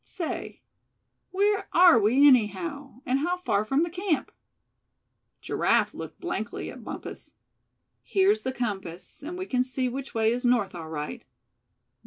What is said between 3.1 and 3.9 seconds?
how far from the